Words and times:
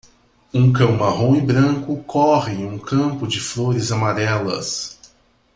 Um 0.51 0.73
cão 0.73 0.93
marrom 0.97 1.35
e 1.35 1.41
branco 1.41 2.01
corre 2.05 2.53
em 2.53 2.65
um 2.65 2.79
campo 2.79 3.27
de 3.27 3.39
flores 3.39 3.91
amarelas. 3.91 4.97